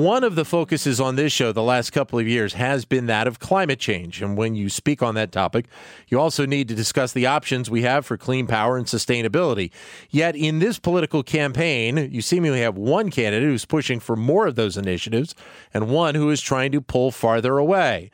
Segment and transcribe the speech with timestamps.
[0.00, 3.26] One of the focuses on this show the last couple of years has been that
[3.26, 4.22] of climate change.
[4.22, 5.66] And when you speak on that topic,
[6.08, 9.70] you also need to discuss the options we have for clean power and sustainability.
[10.08, 14.54] Yet in this political campaign, you seemingly have one candidate who's pushing for more of
[14.54, 15.34] those initiatives
[15.74, 18.10] and one who is trying to pull farther away.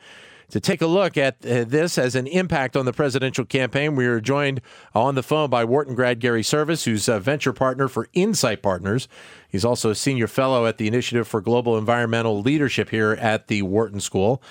[0.51, 4.05] To take a look at uh, this as an impact on the presidential campaign, we
[4.05, 4.61] are joined
[4.95, 9.09] on the phone by Wharton grad Gary Survis, who's a venture partner for Insight Partners.
[9.49, 13.61] He's also a senior fellow at the Initiative for Global Environmental Leadership here at the
[13.63, 14.41] Wharton School.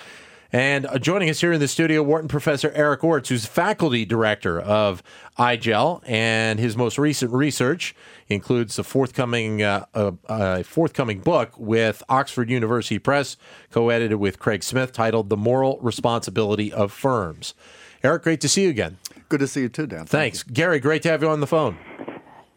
[0.51, 4.59] And uh, joining us here in the studio, Wharton professor Eric Orts, who's faculty director
[4.59, 5.03] of
[5.37, 7.95] IGEL, and his most recent research
[8.29, 13.37] includes a forthcoming uh, a, a forthcoming book with Oxford University Press,
[13.71, 17.53] co-edited with Craig Smith, titled "The Moral Responsibility of Firms."
[18.03, 18.97] Eric, great to see you again.
[19.29, 20.05] Good to see you too, Dan.
[20.05, 20.79] Thanks, Gary.
[20.79, 21.77] Great to have you on the phone.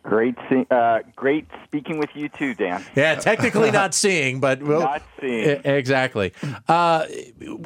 [0.03, 2.83] Great, see, uh, great speaking with you too, Dan.
[2.97, 6.33] Yeah, technically not seeing, but we'll, not seeing exactly.
[6.67, 7.07] Uh,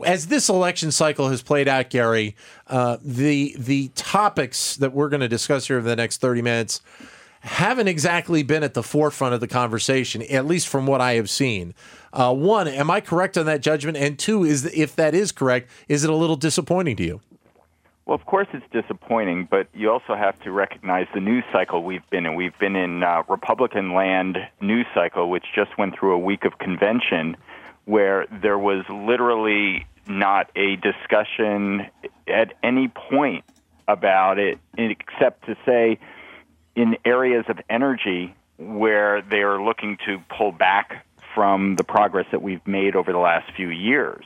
[0.04, 2.34] as this election cycle has played out, Gary,
[2.66, 6.80] uh, the the topics that we're going to discuss here over the next thirty minutes
[7.44, 11.28] haven't exactly been at the forefront of the conversation, at least from what I have
[11.28, 11.74] seen.
[12.12, 13.96] Uh, one, am I correct on that judgment?
[13.96, 17.20] And two, is if that is correct, is it a little disappointing to you?
[18.06, 22.08] Well, of course it's disappointing, but you also have to recognize the news cycle we've
[22.10, 22.34] been in.
[22.34, 26.58] We've been in uh, Republican land news cycle, which just went through a week of
[26.58, 27.36] convention
[27.86, 31.86] where there was literally not a discussion
[32.28, 33.44] at any point
[33.88, 35.98] about it, except to say
[36.76, 42.42] in areas of energy where they are looking to pull back from the progress that
[42.42, 44.24] we've made over the last few years.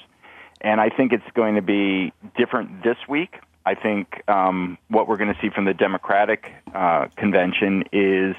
[0.61, 3.37] And I think it's going to be different this week
[3.69, 8.35] I think um, what we're going to see from the Democratic uh, convention is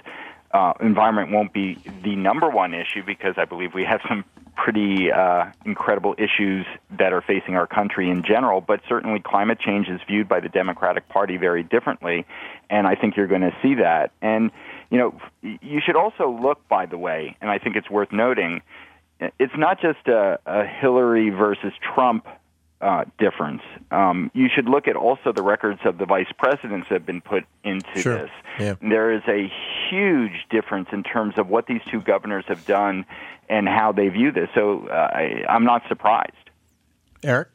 [0.52, 4.26] uh, environment won't be the number one issue because I believe we have some
[4.56, 6.66] pretty uh, incredible issues
[6.98, 10.50] that are facing our country in general, but certainly climate change is viewed by the
[10.50, 12.26] Democratic Party very differently,
[12.72, 14.12] and I think you're going to see that.
[14.24, 14.50] And,
[14.90, 18.64] you know, you should also look, by the way, and I think it's worth noting,
[19.38, 22.26] it's not just a, a Hillary versus Trump
[22.82, 23.62] uh, difference.
[23.92, 27.22] Um, you should look at also the records of the vice presidents that have been
[27.22, 28.18] put into sure.
[28.20, 28.32] this.
[28.60, 28.76] Yeah.
[28.82, 29.52] There is a
[29.90, 33.06] huge difference in terms of what these two governors have done
[33.50, 34.50] and how they view this.
[34.56, 36.34] So uh, I, I'm not surprised.
[37.24, 37.50] Eric?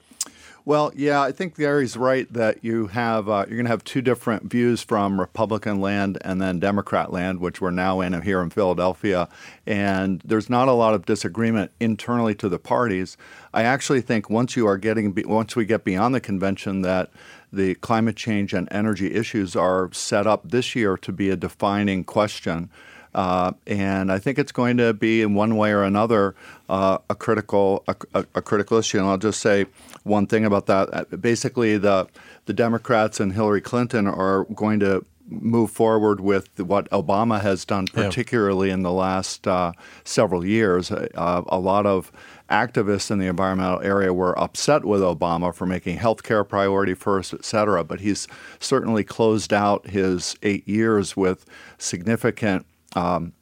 [0.66, 4.00] Well, yeah, I think Gary's right that you have uh, you're going to have two
[4.00, 8.48] different views from Republican land and then Democrat land, which we're now in here in
[8.48, 9.28] Philadelphia,
[9.66, 13.18] and there's not a lot of disagreement internally to the parties.
[13.52, 17.10] I actually think once you are getting once we get beyond the convention that
[17.52, 22.04] the climate change and energy issues are set up this year to be a defining
[22.04, 22.70] question.
[23.14, 26.34] Uh, and I think it's going to be, in one way or another,
[26.68, 28.98] uh, a critical a, a, a, critical issue.
[28.98, 29.66] And I'll just say
[30.02, 30.88] one thing about that.
[30.92, 32.08] Uh, basically, the
[32.46, 37.86] the Democrats and Hillary Clinton are going to move forward with what Obama has done,
[37.86, 38.74] particularly yeah.
[38.74, 39.72] in the last uh,
[40.04, 40.90] several years.
[40.90, 42.12] Uh, a lot of
[42.50, 47.32] activists in the environmental area were upset with Obama for making health care priority first,
[47.32, 47.82] et cetera.
[47.84, 51.46] But he's certainly closed out his eight years with
[51.78, 53.32] significant um,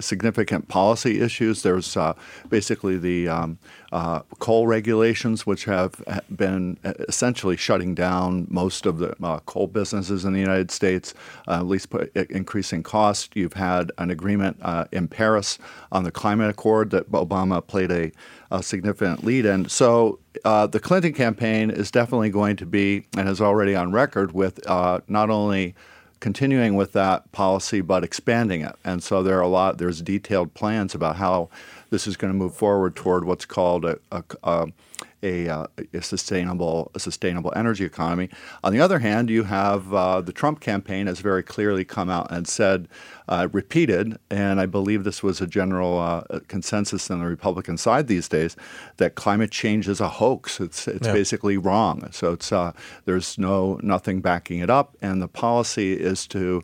[0.00, 1.62] significant policy issues.
[1.62, 2.14] There's uh,
[2.48, 3.58] basically the um,
[3.92, 6.02] uh, coal regulations, which have
[6.34, 6.78] been
[7.08, 11.14] essentially shutting down most of the uh, coal businesses in the United States,
[11.46, 11.92] uh, at least
[12.30, 13.34] increasing cost.
[13.34, 15.58] You've had an agreement uh, in Paris
[15.92, 18.12] on the climate accord that Obama played a,
[18.50, 19.68] a significant lead in.
[19.68, 24.32] So uh, the Clinton campaign is definitely going to be, and is already on record
[24.32, 25.74] with not only
[26.20, 28.76] continuing with that policy but expanding it.
[28.84, 29.78] And so there are a lot.
[29.78, 31.48] There's detailed plans about how
[31.90, 34.66] this is going to move forward toward what's called a, a, a
[35.22, 38.28] a, uh, a, sustainable a sustainable energy economy.
[38.62, 42.30] On the other hand, you have uh, the Trump campaign has very clearly come out
[42.30, 42.88] and said,
[43.28, 48.06] uh, repeated, and I believe this was a general uh, consensus on the Republican side
[48.06, 48.56] these days,
[48.98, 50.60] that climate change is a hoax.
[50.60, 51.12] It's it's yeah.
[51.12, 52.08] basically wrong.
[52.12, 52.72] So it's uh,
[53.04, 56.62] there's no nothing backing it up, and the policy is to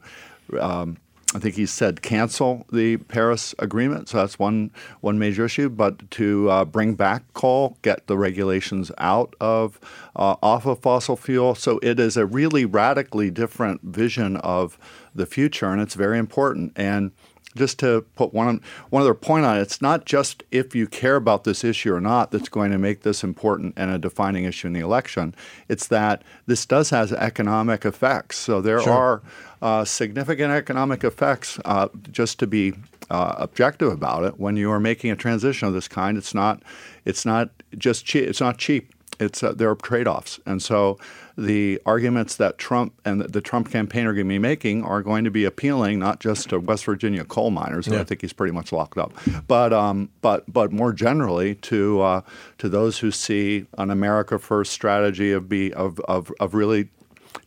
[0.61, 0.97] um,
[1.35, 4.09] I think he said cancel the Paris Agreement.
[4.09, 4.71] So that's one
[5.01, 5.69] one major issue.
[5.69, 9.81] But to uh, bring back coal, get the regulations out of
[10.15, 11.57] uh, off of fossil fuel.
[11.57, 14.79] So it is a really radically different vision of
[15.13, 16.73] the future, and it's very important.
[16.77, 17.11] And
[17.55, 18.61] just to put one
[18.91, 22.01] one other point on it, it's not just if you care about this issue or
[22.01, 25.35] not that's going to make this important and a defining issue in the election.
[25.69, 28.39] It's that this does has economic effects.
[28.39, 28.93] So there sure.
[28.93, 29.23] are
[29.63, 31.59] uh, significant economic effects.
[31.65, 32.75] Uh, just to be
[33.11, 36.63] uh, objective about it, when you are making a transition of this kind, it's not
[37.05, 38.29] it's not just cheap.
[38.29, 38.94] It's not cheap.
[39.21, 40.99] It's uh, there are trade offs, and so
[41.37, 45.25] the arguments that Trump and the Trump campaign are going to be making are going
[45.25, 48.01] to be appealing not just to West Virginia coal miners, who yeah.
[48.01, 49.13] I think he's pretty much locked up,
[49.47, 52.21] but um, but but more generally to uh,
[52.59, 56.89] to those who see an America First strategy of be of, of of really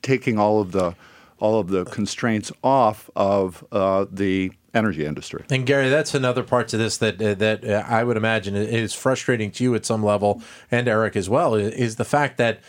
[0.01, 0.95] taking all of the
[1.39, 5.43] all of the constraints off of uh, the energy industry.
[5.49, 8.93] And Gary, that's another part to this that uh, that uh, I would imagine is
[8.93, 10.41] frustrating to you at some level,
[10.71, 12.59] and Eric as well, is the fact that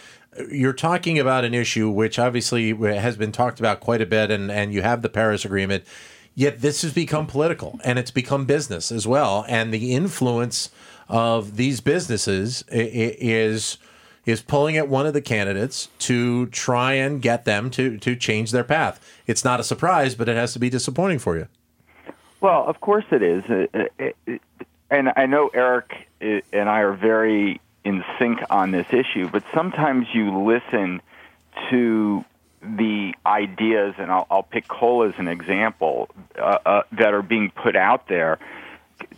[0.51, 4.51] you're talking about an issue which obviously has been talked about quite a bit, and,
[4.51, 5.85] and you have the Paris Agreement.
[6.35, 9.45] Yet this has become political and it's become business as well.
[9.49, 10.71] And the influence
[11.09, 13.79] of these businesses is
[14.29, 18.51] is pulling at one of the candidates to try and get them to to change
[18.53, 19.01] their path.
[19.27, 21.49] It's not a surprise, but it has to be disappointing for you.
[22.41, 23.43] Well, of course it is,
[24.91, 30.07] and I know Eric and I are very in sync on this issue, but sometimes
[30.13, 31.01] you listen
[31.71, 32.25] to
[32.61, 37.51] the ideas, and I'll, I'll pick coal as an example, uh, uh, that are being
[37.51, 38.39] put out there.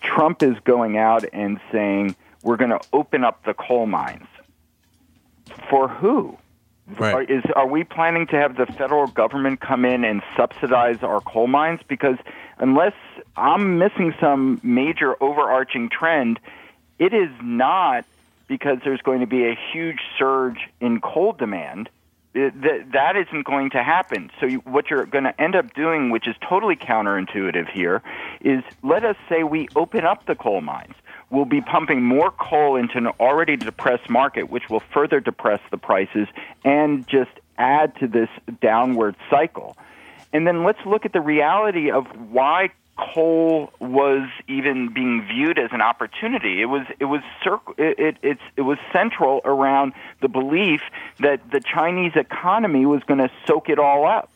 [0.03, 4.30] Trump is going out and saying, we're going to open up the coal mines.
[5.71, 6.37] For who?
[6.99, 7.15] Right.
[7.15, 11.21] Are, is, are we planning to have the federal government come in and subsidize our
[11.21, 11.81] coal mines?
[11.87, 12.17] Because
[12.59, 12.95] unless
[13.37, 16.41] I'm missing some major overarching trend,
[16.99, 18.05] it is not
[18.49, 21.89] because there's going to be a huge surge in coal demand.
[22.35, 24.31] that, that isn't going to happen.
[24.41, 28.03] So, you, what you're going to end up doing, which is totally counterintuitive here,
[28.41, 30.95] is let us say we open up the coal mines.
[31.31, 35.79] We'll be pumping more coal into an already depressed market, which will further depress the
[35.79, 36.27] prices
[36.65, 38.29] and just add to this
[38.61, 39.77] downward cycle.
[40.33, 45.71] And then let's look at the reality of why coal was even being viewed as
[45.73, 46.61] an opportunity.
[46.61, 50.83] It was it was circ- it, it it's it was central around the belief
[51.21, 54.31] that the Chinese economy was going to soak it all up.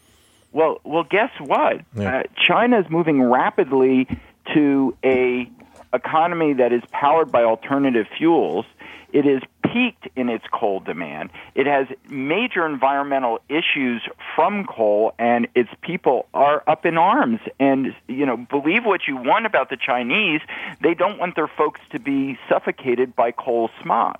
[0.53, 1.81] Well, well, guess what?
[1.97, 2.19] Yeah.
[2.19, 4.07] Uh, China is moving rapidly
[4.55, 5.51] to a
[5.95, 8.67] economy that is powered by alternative fuels.
[9.13, 11.31] It is peaked in its coal demand.
[11.55, 14.03] It has major environmental issues
[14.35, 17.41] from coal, and its people are up in arms.
[17.61, 20.41] And, you know, believe what you want about the Chinese,
[20.83, 24.19] they don't want their folks to be suffocated by coal smog.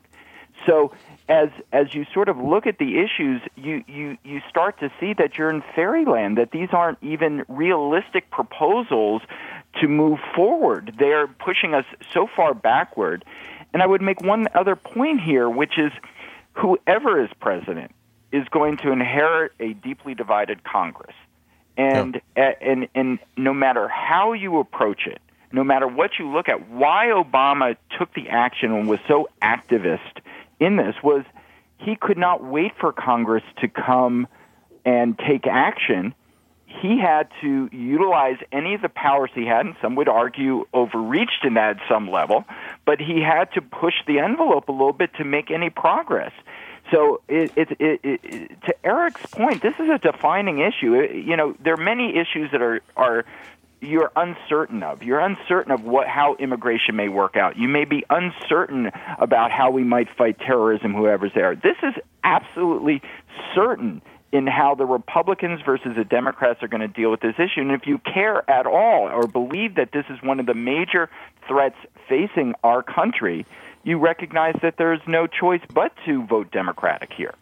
[0.67, 0.93] So,
[1.29, 5.15] as as you sort of look at the issues, you, you, you start to see
[5.15, 9.23] that you're in fairyland, that these aren't even realistic proposals
[9.81, 10.97] to move forward.
[10.99, 13.25] They're pushing us so far backward.
[13.73, 15.93] And I would make one other point here, which is
[16.53, 17.93] whoever is president
[18.31, 21.15] is going to inherit a deeply divided Congress.
[21.77, 22.59] And, yep.
[22.61, 25.21] and, and no matter how you approach it,
[25.51, 30.21] no matter what you look at, why Obama took the action and was so activist
[30.61, 31.25] in this was
[31.79, 34.27] he could not wait for Congress to come
[34.85, 36.15] and take action
[36.81, 41.45] he had to utilize any of the powers he had, and some would argue overreached
[41.45, 42.45] in that at some level,
[42.85, 46.33] but he had to push the envelope a little bit to make any progress.
[46.91, 50.95] So, it, it, it, to Eric's point, this is a defining issue.
[50.95, 53.25] You know, there are many issues that are are
[53.85, 55.03] you're uncertain of.
[55.03, 57.57] You're uncertain of what how immigration may work out.
[57.57, 61.55] You may be uncertain about how we might fight terrorism, whoever's there.
[61.55, 63.03] This is absolutely
[63.55, 67.61] certain in how the Republicans versus the Democrats are going to deal with this issue.
[67.61, 71.09] And if you care at all or believe that this is one of the major
[71.47, 71.77] threats
[72.09, 73.47] facing our country,
[73.85, 77.35] you recognize that there's no choice but to vote Democratic here.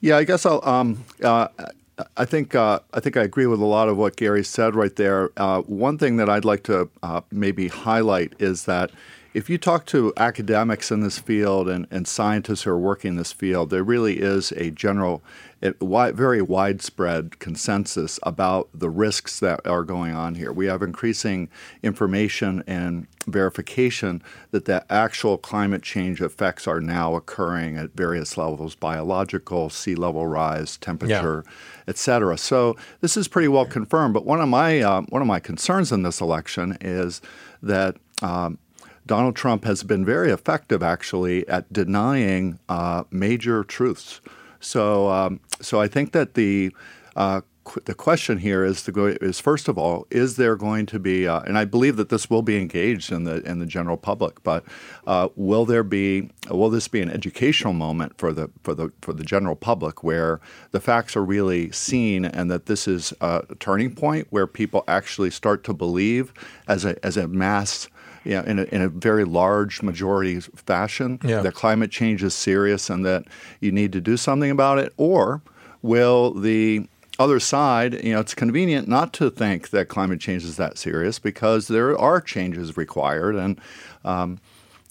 [0.00, 0.64] Yeah, I guess I'll.
[0.64, 1.48] Um, uh,
[2.16, 4.94] I think uh, I think I agree with a lot of what Gary said right
[4.96, 5.30] there.
[5.36, 8.90] Uh, one thing that I'd like to uh, maybe highlight is that
[9.34, 13.16] if you talk to academics in this field and, and scientists who are working in
[13.16, 15.22] this field, there really is a general,
[15.60, 20.52] very widespread consensus about the risks that are going on here.
[20.52, 21.48] We have increasing
[21.82, 28.74] information and verification that the actual climate change effects are now occurring at various levels
[28.74, 31.52] biological, sea level rise, temperature, yeah.
[31.86, 32.36] et cetera.
[32.36, 34.12] So this is pretty well confirmed.
[34.12, 37.22] But one of my, uh, one of my concerns in this election is
[37.62, 38.58] that um,
[39.06, 44.20] Donald Trump has been very effective, actually, at denying uh, major truths.
[44.60, 46.74] So, um, so I think that the
[47.16, 47.42] uh,
[47.84, 51.28] the question here is to go is first of all, is there going to be,
[51.28, 54.42] uh, and I believe that this will be engaged in the in the general public,
[54.42, 54.64] but
[55.06, 59.12] uh, will there be will this be an educational moment for the for the for
[59.12, 60.40] the general public where
[60.72, 65.30] the facts are really seen and that this is a turning point where people actually
[65.30, 66.32] start to believe
[66.66, 67.88] as a as a mass
[68.24, 71.40] you know, in a, in a very large majority fashion Yeah.
[71.42, 73.24] that climate change is serious and that
[73.60, 75.42] you need to do something about it, or
[75.82, 76.86] will the
[77.18, 81.18] other side, you know, it's convenient not to think that climate change is that serious
[81.18, 83.60] because there are changes required and.
[84.04, 84.38] Um,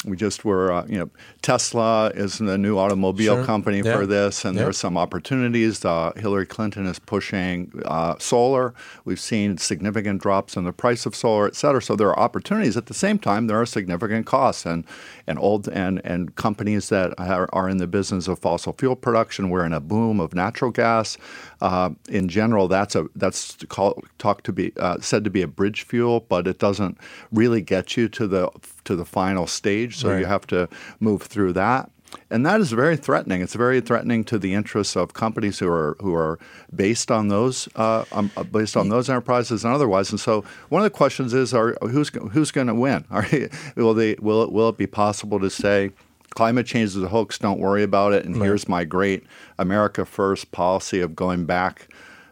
[0.05, 1.10] we just were, uh, you know,
[1.41, 3.46] Tesla is the new automobile Sure.
[3.46, 3.96] company Yeah.
[3.98, 4.62] for this, and Yeah.
[4.62, 5.86] there are some opportunities.
[5.86, 8.74] Uh, Hillary Clinton is pushing uh, solar.
[9.05, 11.81] We've seen significant drops in the price of solar, et cetera.
[11.81, 12.75] So there are opportunities.
[12.77, 14.86] At the same time, there are significant costs, and
[15.27, 19.50] and old and and companies that are, are in the business of fossil fuel production.
[19.50, 21.17] We're in a boom of natural gas.
[21.62, 25.48] Uh, in general, that's a that's called, talked to be uh, said to be a
[25.48, 26.98] bridge fuel, but it doesn't
[27.31, 28.50] really get you to the
[28.85, 29.97] to the final stage.
[29.97, 30.19] So Right.
[30.19, 30.67] you have to
[31.00, 31.89] move through that.
[32.29, 33.41] And that is very threatening.
[33.41, 36.39] It's very threatening to the interests of companies who are who are
[36.75, 40.11] based on those uh, um, uh, based on those enterprises and otherwise.
[40.11, 43.05] And so one of the questions is: Are who's who's going to win?
[43.11, 43.25] Are,
[43.77, 45.91] will they will it will it be possible to say?
[46.31, 47.38] Climate change is a hoax.
[47.38, 48.25] Don't worry about it.
[48.25, 49.23] And here's my great
[49.57, 51.88] America First policy of going back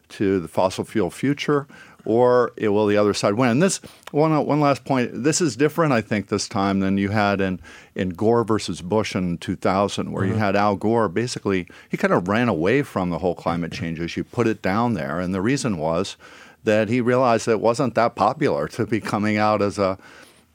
[0.10, 1.68] to the fossil fuel future,
[2.10, 3.50] or it will the other side win?
[3.52, 3.80] And this
[4.12, 5.12] one one last point.
[5.14, 7.60] This is different, I think, this time than you had in
[7.94, 12.28] in Gore versus Bush in 2000, where you had Al Gore basically he kind of
[12.28, 15.78] ran away from the whole climate change issue, put it down there, and the reason
[15.78, 16.18] was
[16.64, 19.98] that he realized that it wasn't that popular to be coming out as a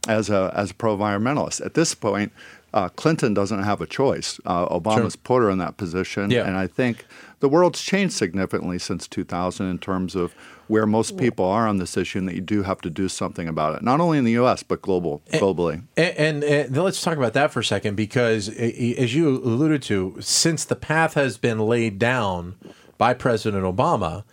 [0.08, 1.64] as a as a pro environmentalist.
[1.64, 2.32] At this point,
[2.74, 4.40] uh, Clinton doesn't have a choice.
[4.44, 6.46] Uh, Obama's put her in that position, Yeah.
[6.46, 7.06] and I think
[7.40, 10.34] the world's changed significantly since 2000 in terms of
[10.68, 13.48] where most people are on this issue, and that you do have to do something
[13.48, 14.62] about it, not only in the U.S.
[14.62, 15.82] but global globally.
[15.96, 20.16] And, and, and let's talk about that for a second, because as you alluded to,
[20.20, 22.56] since the path has been laid down
[22.98, 24.24] by President Obama,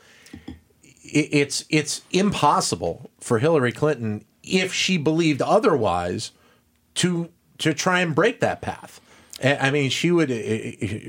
[1.04, 6.32] it's it's impossible for Hillary Clinton, if she believed otherwise,
[6.96, 9.02] to to try and break that path.
[9.43, 10.29] I mean, she would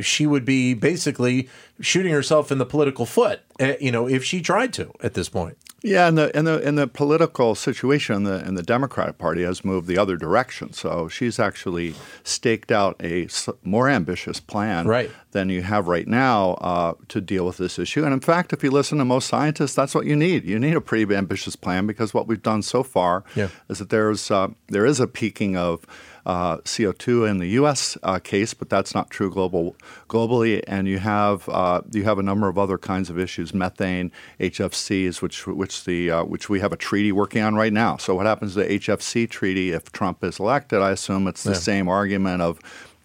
[0.04, 1.48] she would be basically
[1.80, 5.28] shooting herself in the political foot, eh, you know, if she tried to at this
[5.28, 5.56] point.
[5.84, 9.42] Yeah, and the and the and the political situation in the in the Democratic Party
[9.42, 10.72] has moved the other direction.
[10.72, 13.26] So she's actually staked out a
[13.64, 15.10] more ambitious plan Right.
[15.32, 18.04] than you have right now uh, to deal with this issue.
[18.04, 20.44] And in fact, if you listen to most scientists, that's what you need.
[20.44, 23.48] You need a pretty ambitious plan because what we've done so far Yeah.
[23.68, 25.84] is that there's uh, there is a peaking of
[26.26, 27.96] uh, CO2 in the U.S.
[28.02, 29.74] Uh, case, but that's not true global
[30.08, 30.62] globally.
[30.66, 35.22] And you have uh, you have a number of other kinds of issues, methane, HFCs,
[35.22, 37.96] which which the uh, which we have a treaty working on right now.
[37.96, 40.80] So what happens to the HFC treaty if Trump is elected?
[40.80, 41.56] I assume it's the Yeah.
[41.58, 42.60] same argument of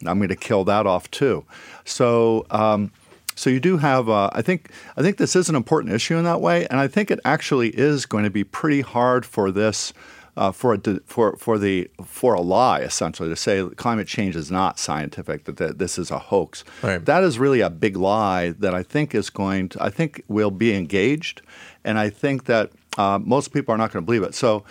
[0.06, 1.46] I'm going to kill that off too.
[1.86, 2.46] So.
[2.52, 2.92] Um,
[3.36, 6.24] so you do have, uh, I think, I think this is an important issue in
[6.24, 9.94] that way, and I think it actually is going to be pretty hard for this,
[10.38, 14.50] uh, for a, for for the for a lie essentially to say climate change is
[14.52, 16.64] not scientific, that, that this is a hoax.
[16.82, 17.04] Right.
[17.04, 20.52] That is really a big lie that I think is going to, I think will
[20.52, 21.42] be engaged,
[21.84, 24.36] and I think that uh, most people are not going to believe it.
[24.36, 24.64] So.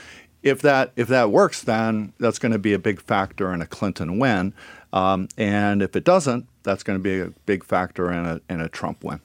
[0.43, 3.67] If that if that works, then that's going to be a big factor in a
[3.67, 4.55] Clinton win,
[4.93, 8.61] um, and if it doesn't, that's going to be a big factor in a in
[8.61, 9.21] a Trump win.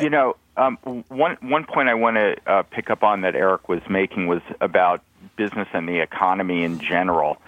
[0.00, 3.68] You know, um, one one point I want to uh, pick up on that Eric
[3.68, 5.02] was making was about
[5.36, 7.38] business and the economy in general,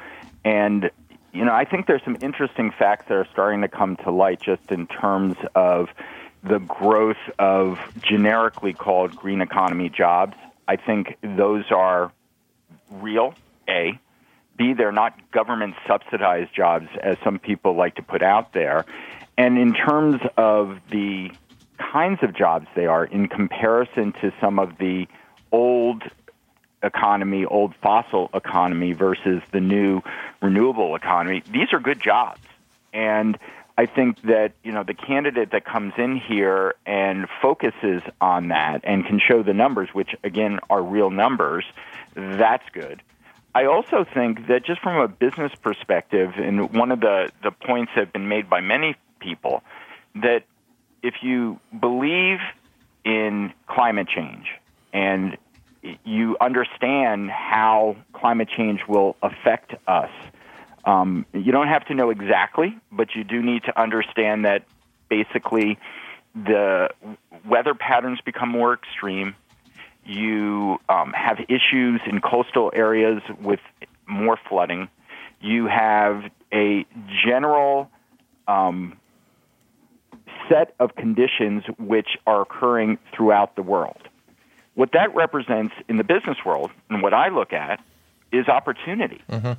[0.45, 0.91] and
[1.33, 4.41] you know, I think there's some interesting facts that are starting to come to light
[4.41, 5.89] just in terms of
[6.45, 10.35] the growth of generically called green economy jobs.
[10.69, 12.13] I think those are
[12.91, 13.35] real.
[13.69, 13.99] A.
[14.57, 18.85] B, they're not government subsidized jobs, as some people like to put out there.
[19.39, 21.31] And in terms of the
[21.79, 25.07] kinds of jobs they are, in comparison to some of the
[25.51, 26.03] old
[26.83, 30.03] economy, old fossil economy versus the new
[30.41, 32.41] renewable economy, these are good jobs.
[32.93, 33.39] And
[33.79, 38.83] I think that, you know, the candidate that comes in here and focuses on that
[38.85, 41.65] and can show the numbers, which again are real numbers,
[42.15, 43.03] that's good.
[43.55, 47.93] I also think that just from a business perspective, and one of the, the points
[47.95, 49.63] that have been made by many people,
[50.17, 50.45] that
[51.03, 52.39] if you believe
[53.05, 54.47] in climate change
[54.93, 55.37] and
[56.05, 60.11] you understand how climate change will affect us,
[60.85, 64.65] um, you don't have to know exactly, but you do need to understand that
[65.09, 65.79] basically
[66.35, 66.89] the
[67.47, 69.35] weather patterns become more extreme.
[70.05, 73.61] You um, have issues in coastal areas with
[74.07, 74.89] more flooding.
[75.41, 76.87] You have a
[77.25, 77.91] general
[78.49, 78.99] um,
[80.49, 84.09] set of conditions which are occurring throughout the world.
[84.75, 87.85] What that represents in the business world, and what I look at,
[88.33, 89.21] is opportunity.
[89.31, 89.53] Mm-hmm.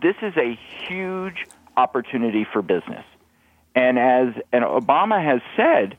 [0.00, 1.46] This is a huge
[1.76, 3.04] opportunity for business.
[3.74, 5.96] And as and Obama has said,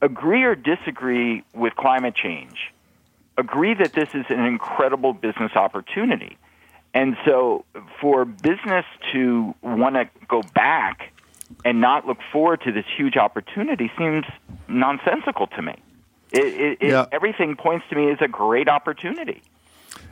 [0.00, 2.72] agree or disagree with climate change,
[3.36, 6.36] agree that this is an incredible business opportunity.
[6.94, 7.64] And so
[8.00, 11.12] for business to want to go back
[11.64, 14.24] and not look forward to this huge opportunity seems
[14.66, 15.74] nonsensical to me.
[16.32, 17.06] It, it, yeah.
[17.12, 19.42] everything points to me as a great opportunity.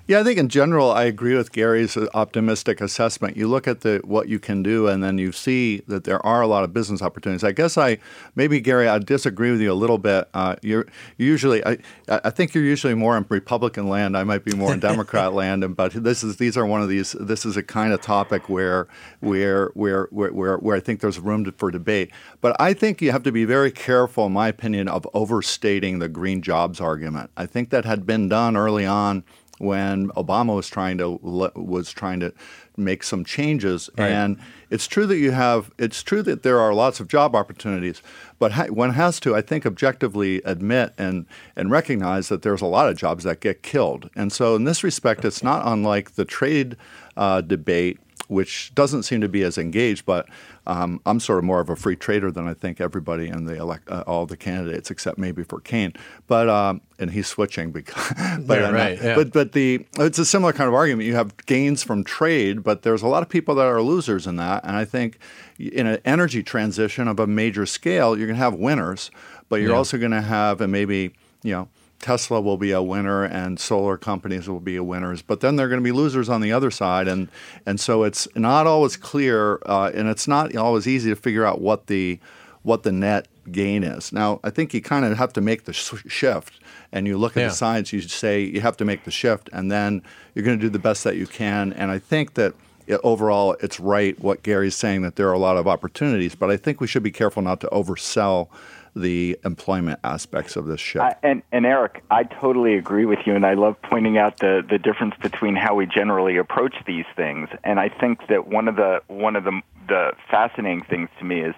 [0.09, 3.37] Yeah, I think in general, I agree with Gary's optimistic assessment.
[3.37, 6.43] You look at the what you can do, and then you see that there are
[6.43, 7.43] a lot of business opportunities.
[7.43, 7.99] I guess I
[8.37, 10.29] maybe Gary, I disagree with you a little bit.
[10.33, 10.87] Uh, you're
[11.17, 14.17] usually, I, I think you're usually more in Republican land.
[14.17, 16.89] I might be more in Democrat land, and but this is these are one of
[16.89, 17.17] these.
[17.19, 18.87] This is a kind of topic where
[19.19, 22.13] where where where where, where I think there's room to, for debate.
[22.41, 26.09] But I think you have to be very careful, in my opinion, of overstating the
[26.09, 27.33] green jobs argument.
[27.37, 29.25] I think that had been done early on
[29.59, 32.33] when Obama was trying to was trying to
[32.77, 33.89] make some changes.
[33.97, 34.11] Right.
[34.11, 34.39] And
[34.71, 38.03] it's true that you have it's true that there are lots of job opportunities,
[38.39, 42.67] but ha- one has to, I think, objectively admit and and recognize that there's a
[42.67, 44.11] lot of jobs that get killed.
[44.15, 46.77] And so, in this respect, it's not unlike the trade
[47.17, 47.99] uh, debate
[48.29, 50.07] which doesn't seem to be as engaged.
[50.07, 50.29] But
[50.67, 53.57] um, I'm sort of more of a free trader than I think everybody in the
[53.57, 55.93] elect, uh, all the candidates, except maybe for Kaine.
[56.27, 58.13] But um, and he's switching because.
[58.41, 59.15] but, yeah, right, yeah.
[59.15, 61.07] but but the it's a similar kind of argument.
[61.07, 64.37] You have gains from trade, but there's a lot of people that are losers in
[64.37, 64.65] that.
[64.65, 65.19] And I think
[65.59, 69.11] in an energy transition of a major scale, you're going to have winners,
[69.49, 69.77] but you're yeah.
[69.77, 71.69] also going to have and maybe you know
[72.01, 75.81] Tesla will be a winner and solar companies will be winners, but then they're going
[75.81, 77.29] to be losers on the other side, and
[77.65, 81.61] and so it's not always clear, uh, and it's not always easy to figure out
[81.61, 82.19] what the
[82.63, 84.13] what the net gain is.
[84.13, 86.61] Now, I think you kind of have to make the sh- shift,
[86.93, 87.49] and you look at yeah.
[87.49, 87.93] the science.
[87.93, 90.03] You say you have to make the shift, and then
[90.35, 91.73] you're going to do the best that you can.
[91.73, 92.55] And I think that
[92.87, 96.51] it, overall, it's right what Gary's saying that there are a lot of opportunities, but
[96.51, 98.49] I think we should be careful not to oversell
[98.95, 100.97] the employment aspects of this.
[100.97, 104.65] Uh, and, and Eric, I totally agree with you, and I love pointing out the,
[104.69, 107.51] the difference between how we generally approach these things.
[107.63, 111.43] And I think that one of the one of the the fascinating things to me
[111.43, 111.55] is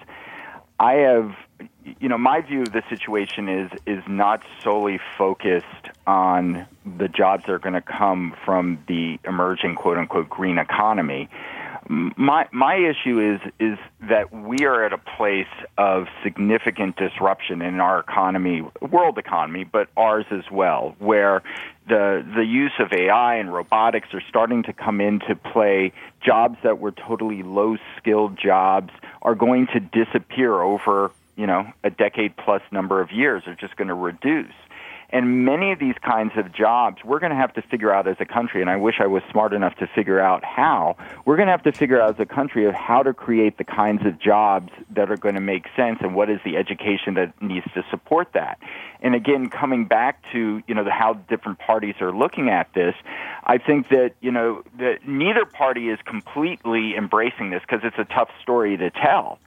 [0.79, 1.33] I have
[1.99, 6.65] you know my view of the situation is is not solely focused on
[6.97, 11.29] the jobs that are going to come from the emerging quote unquote green economy
[11.89, 17.79] my my issue is is that we are at a place of significant disruption in
[17.79, 21.41] our economy, world economy, but ours as well, where
[21.87, 25.91] the the use of AI and robotics are starting to come into play.
[26.21, 28.91] Jobs that were totally low skilled jobs
[29.23, 33.43] are going to disappear over you know a decade plus number of years.
[33.47, 34.53] Are just going to reduce.
[35.11, 38.17] And many of these kinds of jobs, we're going to have to figure out as
[38.19, 40.97] a country, and I wish I was smart enough to figure out how.
[41.25, 43.63] We're going to have to figure out as a country of how to create the
[43.63, 47.33] kinds of jobs that are going to make sense and what is the education that
[47.41, 48.59] needs to support that.
[49.01, 52.93] And again, coming back to, you know, the, how different parties are looking at this,
[53.43, 58.13] I think that, you know, that neither party is completely embracing this because it's a
[58.13, 59.39] tough story to tell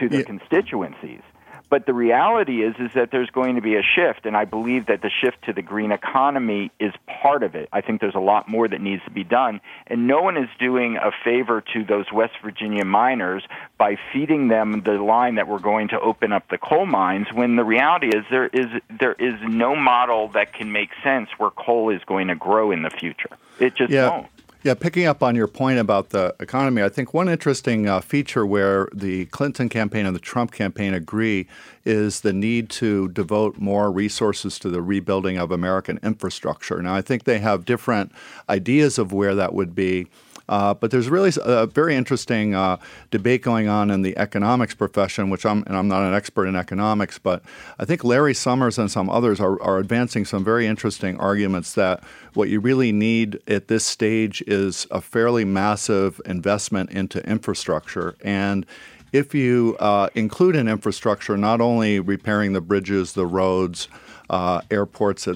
[0.00, 0.22] to the yeah.
[0.22, 1.22] constituencies.
[1.70, 4.86] But the reality is is that there's going to be a shift, and I believe
[4.86, 7.68] that the shift to the green economy is part of it.
[7.72, 10.48] I think there's a lot more that needs to be done, and no one is
[10.58, 13.44] doing a favor to those West Virginia miners
[13.78, 17.28] by feeding them the line that we're going to open up the coal mines.
[17.32, 18.66] When the reality is there is
[18.98, 22.82] there is no model that can make sense where coal is going to grow in
[22.82, 23.30] the future.
[23.60, 24.10] It just yeah.
[24.10, 24.26] won't.
[24.62, 28.44] Yeah, picking up on your point about the economy, I think one interesting uh, feature
[28.44, 31.46] where the Clinton campaign and the Trump campaign agree
[31.86, 36.82] is the need to devote more resources to the rebuilding of American infrastructure.
[36.82, 38.12] Now, I think they have different
[38.50, 40.08] ideas of where that would be.
[40.50, 42.76] Uh, but there's really a very interesting uh,
[43.12, 46.56] debate going on in the economics profession, which I'm and I'm not an expert in
[46.56, 47.42] economics, but
[47.78, 52.02] I think Larry Summers and some others are, are advancing some very interesting arguments that
[52.34, 58.16] what you really need at this stage is a fairly massive investment into infrastructure.
[58.22, 58.66] And
[59.12, 63.86] if you uh, include in infrastructure not only repairing the bridges, the roads,
[64.30, 65.28] uh, airports,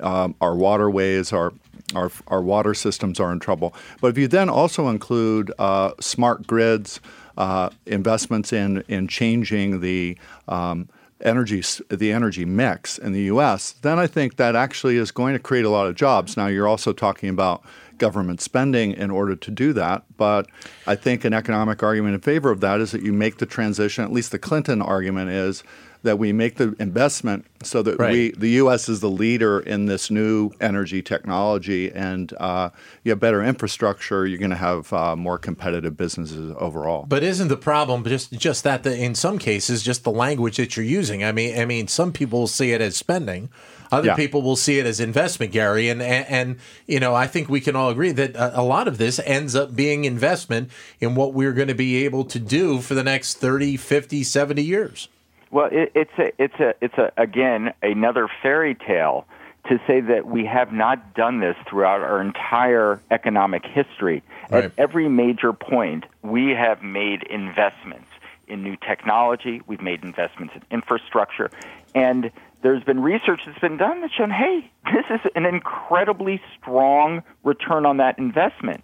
[0.00, 1.52] um, our waterways, our
[1.94, 3.74] our, our water systems are in trouble.
[4.00, 7.00] But if you then also include uh, smart grids,
[7.38, 10.88] uh, investments in in changing the um,
[11.22, 15.38] energy the energy mix in the U.S., then I think that actually is going to
[15.38, 16.36] create a lot of jobs.
[16.36, 17.62] Now you're also talking about
[17.96, 20.48] government spending in order to do that, but
[20.86, 24.04] I think an economic argument in favor of that is that you make the transition.
[24.04, 25.62] At least the Clinton argument is
[26.02, 28.12] that we make the investment so that right.
[28.12, 28.88] we the U.S.
[28.88, 32.70] is the leader in this new energy technology, and uh,
[33.02, 34.26] you have better infrastructure.
[34.26, 37.04] You're going to have uh, more competitive businesses overall.
[37.06, 40.76] But isn't the problem just just that the, in some cases just the language that
[40.76, 41.24] you're using?
[41.24, 43.50] I mean, I mean, some people see it as spending.
[43.90, 44.16] Other yeah.
[44.16, 46.56] people will see it as investment, Gary, and, and, and
[46.86, 49.56] you know I think we can all agree that a, a, lot of this ends
[49.56, 53.38] up being investment in what we're going to be able to do for the next
[53.38, 55.08] 30, 50, 70 years.
[55.50, 59.26] Well, it, it's a, it's a, it's a, again another fairy tale
[59.68, 64.22] to say that we have not done this throughout our entire economic history.
[64.50, 64.64] Right.
[64.64, 68.08] At every major point, we have made investments
[68.46, 69.60] in new technology.
[69.66, 71.50] We've made investments in infrastructure,
[71.94, 72.30] and
[72.62, 77.86] there's been research that's been done that's shown, hey, this is an incredibly strong return
[77.86, 78.82] on that investment.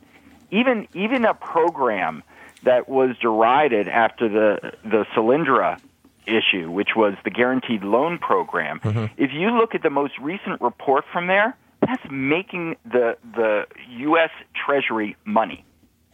[0.51, 2.23] Even even a program
[2.63, 5.81] that was derided after the the Solyndra
[6.27, 8.81] issue, which was the guaranteed loan program.
[8.81, 9.23] Mm-hmm.
[9.23, 13.67] If you look at the most recent report from there, that's making the the
[13.99, 14.31] U.S.
[14.55, 15.65] Treasury money,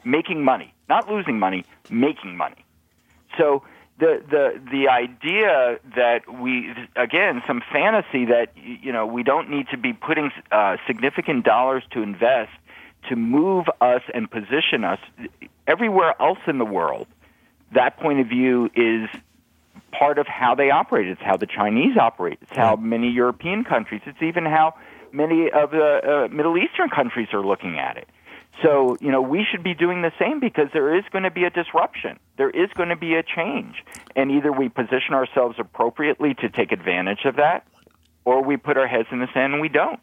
[0.04, 2.64] making money, not losing money, making money.
[3.38, 3.62] So
[3.98, 9.68] the the the idea that we again some fantasy that you know we don't need
[9.68, 12.50] to be putting uh, significant dollars to invest
[13.08, 14.98] to move us and position us
[15.66, 17.06] everywhere else in the world.
[17.72, 19.08] That point of view is
[19.92, 21.08] part of how they operate.
[21.08, 22.38] It's how the Chinese operate.
[22.42, 24.02] It's how many European countries.
[24.06, 24.74] It's even how
[25.12, 28.08] many of the uh, Middle Eastern countries are looking at it.
[28.62, 31.44] So, you know, we should be doing the same because there is going to be
[31.44, 32.18] a disruption.
[32.36, 33.84] There is going to be a change.
[34.14, 37.66] And either we position ourselves appropriately to take advantage of that,
[38.24, 40.00] or we put our heads in the sand and we don't.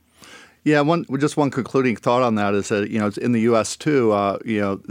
[0.68, 3.78] Yeah, one just one concluding thought on that is that you know in the U.S.
[3.78, 4.12] too.
[4.12, 4.82] Uh, you know,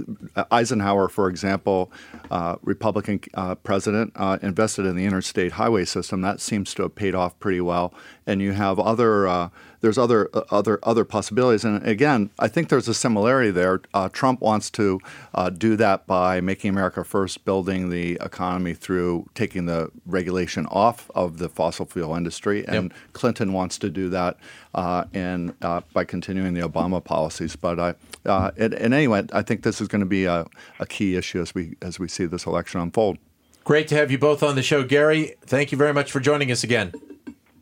[0.50, 1.92] Eisenhower, for example,
[2.30, 6.22] uh, Republican uh, president, uh, invested in the interstate highway system.
[6.22, 7.92] That seems to have paid off pretty well.
[8.26, 11.64] And you have other uh, there's other uh, other other possibilities.
[11.64, 13.80] And again, I think there's a similarity there.
[13.94, 15.00] Uh, Trump wants to
[15.34, 21.10] uh, do that by making America first, building the economy through taking the regulation off
[21.14, 22.92] of the fossil fuel industry, and yep.
[23.12, 24.36] Clinton wants to do that
[24.74, 27.56] uh, in uh, by continuing the Obama policies.
[27.56, 30.46] But I, uh, in, in any event, I think this is going to be a,
[30.78, 33.18] a key issue as we as we see this election unfold.
[33.64, 35.34] Great to have you both on the show, Gary.
[35.42, 36.92] Thank you very much for joining us again.